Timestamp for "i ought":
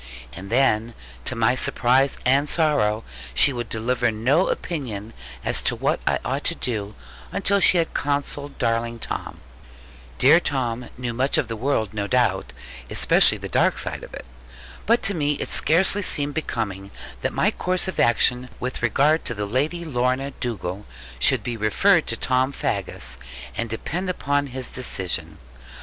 6.07-6.43